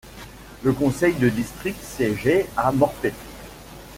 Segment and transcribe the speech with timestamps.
[0.63, 3.13] Le conseil de district siégeait à Morpeth.